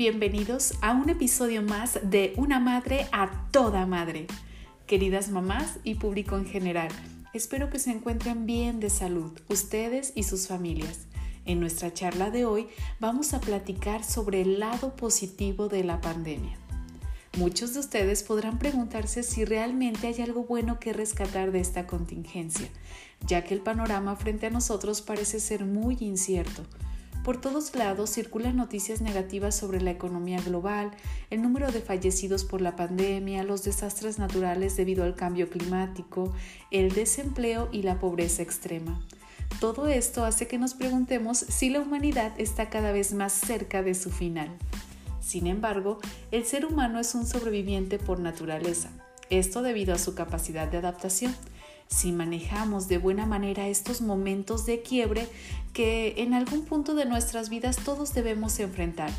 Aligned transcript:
Bienvenidos 0.00 0.72
a 0.80 0.92
un 0.92 1.10
episodio 1.10 1.60
más 1.60 1.98
de 2.02 2.32
Una 2.38 2.58
Madre 2.58 3.06
a 3.12 3.50
Toda 3.50 3.84
Madre. 3.84 4.28
Queridas 4.86 5.28
mamás 5.28 5.78
y 5.84 5.96
público 5.96 6.38
en 6.38 6.46
general, 6.46 6.88
espero 7.34 7.68
que 7.68 7.78
se 7.78 7.90
encuentren 7.90 8.46
bien 8.46 8.80
de 8.80 8.88
salud, 8.88 9.38
ustedes 9.50 10.14
y 10.14 10.22
sus 10.22 10.48
familias. 10.48 11.00
En 11.44 11.60
nuestra 11.60 11.92
charla 11.92 12.30
de 12.30 12.46
hoy 12.46 12.68
vamos 12.98 13.34
a 13.34 13.42
platicar 13.42 14.02
sobre 14.02 14.40
el 14.40 14.58
lado 14.58 14.96
positivo 14.96 15.68
de 15.68 15.84
la 15.84 16.00
pandemia. 16.00 16.56
Muchos 17.36 17.74
de 17.74 17.80
ustedes 17.80 18.22
podrán 18.22 18.58
preguntarse 18.58 19.22
si 19.22 19.44
realmente 19.44 20.06
hay 20.06 20.22
algo 20.22 20.44
bueno 20.44 20.80
que 20.80 20.94
rescatar 20.94 21.52
de 21.52 21.60
esta 21.60 21.86
contingencia, 21.86 22.70
ya 23.26 23.44
que 23.44 23.52
el 23.52 23.60
panorama 23.60 24.16
frente 24.16 24.46
a 24.46 24.50
nosotros 24.50 25.02
parece 25.02 25.40
ser 25.40 25.66
muy 25.66 25.98
incierto 26.00 26.64
por 27.24 27.40
todos 27.40 27.74
lados 27.74 28.10
circulan 28.10 28.56
noticias 28.56 29.00
negativas 29.00 29.54
sobre 29.54 29.80
la 29.80 29.90
economía 29.90 30.40
global, 30.40 30.90
el 31.30 31.42
número 31.42 31.70
de 31.70 31.80
fallecidos 31.80 32.44
por 32.44 32.60
la 32.60 32.76
pandemia, 32.76 33.44
los 33.44 33.62
desastres 33.62 34.18
naturales 34.18 34.76
debido 34.76 35.04
al 35.04 35.14
cambio 35.14 35.50
climático, 35.50 36.32
el 36.70 36.92
desempleo 36.92 37.68
y 37.72 37.82
la 37.82 37.98
pobreza 37.98 38.42
extrema. 38.42 39.00
Todo 39.60 39.88
esto 39.88 40.24
hace 40.24 40.46
que 40.46 40.58
nos 40.58 40.74
preguntemos 40.74 41.38
si 41.38 41.68
la 41.70 41.80
humanidad 41.80 42.32
está 42.38 42.70
cada 42.70 42.92
vez 42.92 43.12
más 43.12 43.32
cerca 43.32 43.82
de 43.82 43.94
su 43.94 44.10
final. 44.10 44.48
Sin 45.20 45.46
embargo, 45.46 45.98
el 46.30 46.44
ser 46.44 46.64
humano 46.64 46.98
es 46.98 47.14
un 47.14 47.26
sobreviviente 47.26 47.98
por 47.98 48.20
naturaleza, 48.20 48.90
esto 49.28 49.62
debido 49.62 49.94
a 49.94 49.98
su 49.98 50.14
capacidad 50.14 50.68
de 50.68 50.78
adaptación 50.78 51.34
si 51.90 52.12
manejamos 52.12 52.88
de 52.88 52.98
buena 52.98 53.26
manera 53.26 53.66
estos 53.68 54.00
momentos 54.00 54.64
de 54.64 54.80
quiebre 54.80 55.28
que 55.72 56.14
en 56.18 56.34
algún 56.34 56.64
punto 56.64 56.94
de 56.94 57.04
nuestras 57.04 57.50
vidas 57.50 57.76
todos 57.76 58.14
debemos 58.14 58.58
enfrentar. 58.60 59.10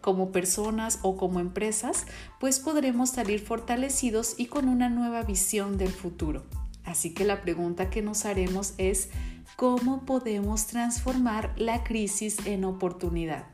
Como 0.00 0.32
personas 0.32 0.98
o 1.02 1.16
como 1.16 1.40
empresas, 1.40 2.06
pues 2.40 2.58
podremos 2.58 3.10
salir 3.10 3.40
fortalecidos 3.40 4.34
y 4.38 4.46
con 4.46 4.68
una 4.68 4.88
nueva 4.88 5.22
visión 5.22 5.78
del 5.78 5.90
futuro. 5.90 6.42
Así 6.84 7.12
que 7.12 7.24
la 7.24 7.42
pregunta 7.42 7.90
que 7.90 8.02
nos 8.02 8.24
haremos 8.24 8.74
es, 8.78 9.10
¿cómo 9.56 10.06
podemos 10.06 10.66
transformar 10.66 11.52
la 11.56 11.84
crisis 11.84 12.38
en 12.46 12.64
oportunidad? 12.64 13.44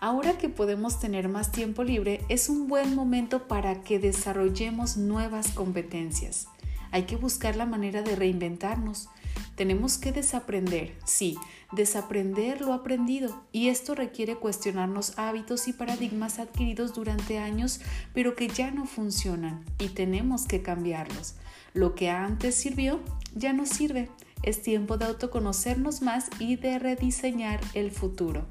Ahora 0.00 0.36
que 0.36 0.48
podemos 0.48 0.98
tener 0.98 1.28
más 1.28 1.52
tiempo 1.52 1.84
libre, 1.84 2.24
es 2.28 2.48
un 2.48 2.68
buen 2.68 2.94
momento 2.94 3.46
para 3.48 3.82
que 3.82 3.98
desarrollemos 3.98 4.96
nuevas 4.96 5.52
competencias. 5.52 6.48
Hay 6.92 7.04
que 7.04 7.16
buscar 7.16 7.56
la 7.56 7.66
manera 7.66 8.02
de 8.02 8.16
reinventarnos. 8.16 9.08
Tenemos 9.54 9.98
que 9.98 10.12
desaprender, 10.12 10.96
sí, 11.04 11.36
desaprender 11.72 12.60
lo 12.60 12.72
aprendido. 12.72 13.42
Y 13.52 13.68
esto 13.68 13.94
requiere 13.94 14.36
cuestionarnos 14.36 15.18
hábitos 15.18 15.68
y 15.68 15.72
paradigmas 15.72 16.38
adquiridos 16.38 16.94
durante 16.94 17.38
años, 17.38 17.80
pero 18.14 18.34
que 18.34 18.48
ya 18.48 18.70
no 18.70 18.86
funcionan 18.86 19.64
y 19.78 19.88
tenemos 19.88 20.46
que 20.46 20.62
cambiarlos. 20.62 21.34
Lo 21.74 21.94
que 21.94 22.10
antes 22.10 22.54
sirvió 22.54 23.00
ya 23.34 23.52
no 23.52 23.66
sirve. 23.66 24.10
Es 24.42 24.62
tiempo 24.62 24.96
de 24.96 25.04
autoconocernos 25.04 26.00
más 26.00 26.30
y 26.38 26.56
de 26.56 26.78
rediseñar 26.78 27.60
el 27.74 27.90
futuro. 27.90 28.46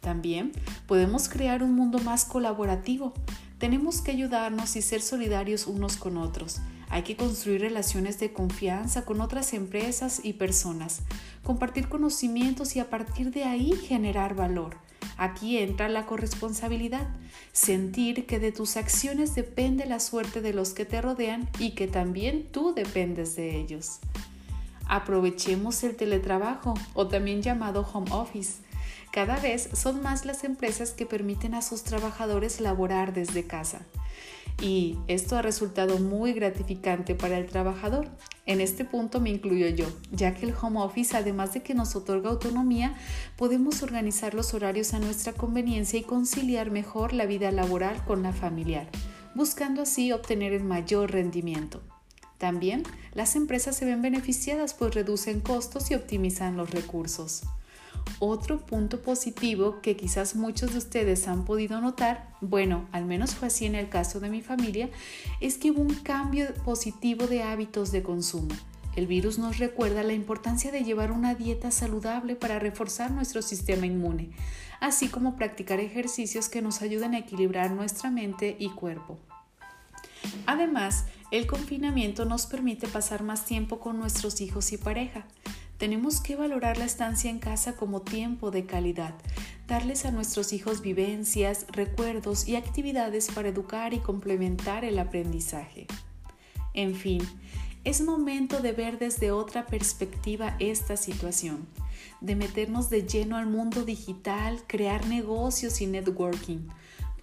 También 0.00 0.52
podemos 0.86 1.30
crear 1.30 1.62
un 1.62 1.74
mundo 1.74 1.98
más 1.98 2.26
colaborativo. 2.26 3.14
Tenemos 3.58 4.02
que 4.02 4.10
ayudarnos 4.10 4.76
y 4.76 4.82
ser 4.82 5.00
solidarios 5.00 5.66
unos 5.66 5.96
con 5.96 6.18
otros. 6.18 6.60
Hay 6.90 7.02
que 7.02 7.16
construir 7.16 7.60
relaciones 7.60 8.18
de 8.20 8.32
confianza 8.32 9.04
con 9.04 9.20
otras 9.20 9.52
empresas 9.52 10.20
y 10.22 10.34
personas, 10.34 11.02
compartir 11.42 11.88
conocimientos 11.88 12.76
y 12.76 12.80
a 12.80 12.90
partir 12.90 13.30
de 13.30 13.44
ahí 13.44 13.72
generar 13.72 14.34
valor. 14.34 14.76
Aquí 15.16 15.58
entra 15.58 15.88
la 15.88 16.06
corresponsabilidad, 16.06 17.08
sentir 17.52 18.26
que 18.26 18.38
de 18.38 18.52
tus 18.52 18.76
acciones 18.76 19.34
depende 19.34 19.86
la 19.86 20.00
suerte 20.00 20.40
de 20.40 20.52
los 20.52 20.70
que 20.70 20.84
te 20.84 21.00
rodean 21.00 21.48
y 21.58 21.72
que 21.72 21.86
también 21.86 22.46
tú 22.50 22.74
dependes 22.74 23.36
de 23.36 23.56
ellos. 23.56 24.00
Aprovechemos 24.86 25.82
el 25.84 25.96
teletrabajo 25.96 26.74
o 26.94 27.08
también 27.08 27.42
llamado 27.42 27.88
home 27.92 28.10
office. 28.12 28.62
Cada 29.12 29.36
vez 29.36 29.68
son 29.72 30.02
más 30.02 30.24
las 30.24 30.44
empresas 30.44 30.90
que 30.90 31.06
permiten 31.06 31.54
a 31.54 31.62
sus 31.62 31.84
trabajadores 31.84 32.60
laborar 32.60 33.14
desde 33.14 33.46
casa 33.46 33.82
y 34.60 34.98
esto 35.08 35.36
ha 35.36 35.42
resultado 35.42 35.98
muy 35.98 36.32
gratificante 36.32 37.14
para 37.14 37.38
el 37.38 37.46
trabajador. 37.46 38.08
En 38.46 38.60
este 38.60 38.84
punto 38.84 39.20
me 39.20 39.30
incluyo 39.30 39.68
yo, 39.68 39.86
ya 40.12 40.34
que 40.34 40.46
el 40.46 40.54
home 40.54 40.80
office, 40.80 41.16
además 41.16 41.54
de 41.54 41.62
que 41.62 41.74
nos 41.74 41.96
otorga 41.96 42.30
autonomía, 42.30 42.94
podemos 43.36 43.82
organizar 43.82 44.34
los 44.34 44.54
horarios 44.54 44.94
a 44.94 45.00
nuestra 45.00 45.32
conveniencia 45.32 45.98
y 45.98 46.02
conciliar 46.02 46.70
mejor 46.70 47.12
la 47.12 47.26
vida 47.26 47.50
laboral 47.50 48.04
con 48.04 48.22
la 48.22 48.32
familiar, 48.32 48.88
buscando 49.34 49.82
así 49.82 50.12
obtener 50.12 50.52
el 50.52 50.64
mayor 50.64 51.10
rendimiento. 51.12 51.82
También 52.38 52.82
las 53.12 53.36
empresas 53.36 53.76
se 53.76 53.84
ven 53.84 54.02
beneficiadas 54.02 54.74
pues 54.74 54.94
reducen 54.94 55.40
costos 55.40 55.90
y 55.90 55.94
optimizan 55.94 56.56
los 56.56 56.70
recursos. 56.70 57.42
Otro 58.18 58.64
punto 58.64 59.02
positivo 59.02 59.80
que 59.82 59.96
quizás 59.96 60.36
muchos 60.36 60.72
de 60.72 60.78
ustedes 60.78 61.28
han 61.28 61.44
podido 61.44 61.80
notar, 61.80 62.32
bueno, 62.40 62.88
al 62.92 63.04
menos 63.04 63.34
fue 63.34 63.48
así 63.48 63.66
en 63.66 63.74
el 63.74 63.88
caso 63.88 64.20
de 64.20 64.30
mi 64.30 64.40
familia, 64.40 64.88
es 65.40 65.58
que 65.58 65.70
hubo 65.70 65.82
un 65.82 65.94
cambio 65.94 66.52
positivo 66.64 67.26
de 67.26 67.42
hábitos 67.42 67.92
de 67.92 68.02
consumo. 68.02 68.54
El 68.96 69.08
virus 69.08 69.38
nos 69.38 69.58
recuerda 69.58 70.04
la 70.04 70.12
importancia 70.12 70.70
de 70.70 70.84
llevar 70.84 71.10
una 71.10 71.34
dieta 71.34 71.72
saludable 71.72 72.36
para 72.36 72.60
reforzar 72.60 73.10
nuestro 73.10 73.42
sistema 73.42 73.86
inmune, 73.86 74.30
así 74.80 75.08
como 75.08 75.34
practicar 75.34 75.80
ejercicios 75.80 76.48
que 76.48 76.62
nos 76.62 76.80
ayuden 76.80 77.14
a 77.14 77.18
equilibrar 77.18 77.72
nuestra 77.72 78.10
mente 78.10 78.56
y 78.58 78.70
cuerpo. 78.70 79.18
Además, 80.46 81.06
el 81.32 81.48
confinamiento 81.48 82.24
nos 82.24 82.46
permite 82.46 82.86
pasar 82.86 83.24
más 83.24 83.44
tiempo 83.44 83.80
con 83.80 83.98
nuestros 83.98 84.40
hijos 84.40 84.72
y 84.72 84.78
pareja. 84.78 85.26
Tenemos 85.84 86.22
que 86.22 86.34
valorar 86.34 86.78
la 86.78 86.86
estancia 86.86 87.28
en 87.28 87.38
casa 87.38 87.76
como 87.76 88.00
tiempo 88.00 88.50
de 88.50 88.64
calidad, 88.64 89.12
darles 89.68 90.06
a 90.06 90.12
nuestros 90.12 90.54
hijos 90.54 90.80
vivencias, 90.80 91.66
recuerdos 91.70 92.48
y 92.48 92.56
actividades 92.56 93.30
para 93.30 93.50
educar 93.50 93.92
y 93.92 93.98
complementar 93.98 94.86
el 94.86 94.98
aprendizaje. 94.98 95.86
En 96.72 96.94
fin, 96.94 97.20
es 97.84 98.00
momento 98.00 98.60
de 98.62 98.72
ver 98.72 98.98
desde 98.98 99.30
otra 99.30 99.66
perspectiva 99.66 100.56
esta 100.58 100.96
situación, 100.96 101.66
de 102.22 102.34
meternos 102.34 102.88
de 102.88 103.06
lleno 103.06 103.36
al 103.36 103.46
mundo 103.46 103.84
digital, 103.84 104.62
crear 104.66 105.06
negocios 105.06 105.82
y 105.82 105.86
networking 105.86 106.60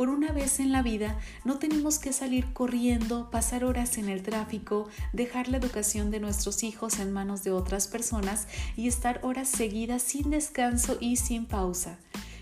por 0.01 0.09
una 0.09 0.31
vez 0.31 0.59
en 0.59 0.72
la 0.72 0.81
vida 0.81 1.19
no 1.45 1.59
tenemos 1.59 2.00
que 2.00 2.12
salir 2.12 2.53
corriendo, 2.53 3.29
pasar 3.29 3.63
horas 3.63 4.00
en 4.00 4.09
el 4.09 4.23
tráfico, 4.23 4.88
dejar 5.13 5.47
la 5.47 5.57
educación 5.57 6.09
de 6.09 6.19
nuestros 6.19 6.63
hijos 6.63 6.97
en 6.97 7.13
manos 7.13 7.44
de 7.44 7.51
otras 7.51 7.88
personas 7.88 8.47
y 8.75 8.88
estar 8.88 9.19
horas 9.22 9.47
seguidas 9.47 10.01
sin 10.01 10.31
descanso 10.31 10.97
y 11.00 11.17
sin 11.17 11.45
pausa. 11.45 12.00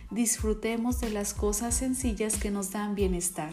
Disfrutemos 0.09 1.01
de 1.01 1.09
las 1.09 1.33
cosas 1.33 1.75
sencillas 1.75 2.37
que 2.37 2.49
nos 2.49 2.71
dan 2.71 2.95
bienestar. 2.95 3.51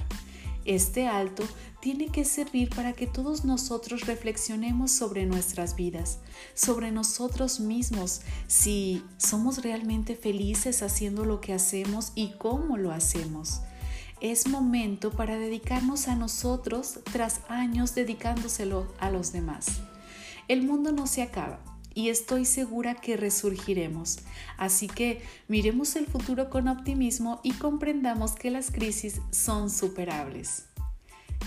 Este 0.64 1.08
alto 1.08 1.42
tiene 1.80 2.06
que 2.06 2.24
servir 2.24 2.70
para 2.70 2.92
que 2.92 3.08
todos 3.08 3.44
nosotros 3.44 4.06
reflexionemos 4.06 4.92
sobre 4.92 5.26
nuestras 5.26 5.74
vidas, 5.74 6.20
sobre 6.54 6.92
nosotros 6.92 7.58
mismos, 7.58 8.20
si 8.46 9.02
somos 9.16 9.64
realmente 9.64 10.14
felices 10.14 10.84
haciendo 10.84 11.24
lo 11.24 11.40
que 11.40 11.54
hacemos 11.54 12.12
y 12.14 12.34
cómo 12.38 12.76
lo 12.76 12.92
hacemos 12.92 13.62
es 14.20 14.48
momento 14.48 15.10
para 15.10 15.38
dedicarnos 15.38 16.08
a 16.08 16.16
nosotros 16.16 17.00
tras 17.12 17.40
años 17.48 17.94
dedicándoselo 17.94 18.92
a 18.98 19.10
los 19.10 19.32
demás. 19.32 19.80
El 20.48 20.62
mundo 20.62 20.92
no 20.92 21.06
se 21.06 21.22
acaba 21.22 21.60
y 21.94 22.10
estoy 22.10 22.44
segura 22.44 22.94
que 22.94 23.16
resurgiremos. 23.16 24.18
Así 24.58 24.86
que 24.86 25.22
miremos 25.48 25.96
el 25.96 26.06
futuro 26.06 26.50
con 26.50 26.68
optimismo 26.68 27.40
y 27.42 27.52
comprendamos 27.52 28.32
que 28.32 28.50
las 28.50 28.70
crisis 28.70 29.20
son 29.30 29.70
superables. 29.70 30.66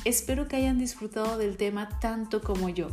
Espero 0.05 0.47
que 0.47 0.55
hayan 0.55 0.79
disfrutado 0.79 1.37
del 1.37 1.57
tema 1.57 1.99
tanto 1.99 2.41
como 2.41 2.69
yo. 2.69 2.87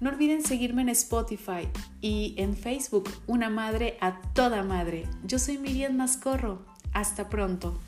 No 0.00 0.10
olviden 0.10 0.44
seguirme 0.44 0.82
en 0.82 0.90
Spotify 0.90 1.68
y 2.00 2.34
en 2.36 2.56
Facebook, 2.56 3.08
Una 3.26 3.50
Madre 3.50 3.96
a 4.00 4.20
Toda 4.32 4.62
Madre. 4.62 5.06
Yo 5.24 5.38
soy 5.38 5.58
Miriam 5.58 5.96
Mascorro. 5.96 6.64
Hasta 6.92 7.28
pronto. 7.28 7.78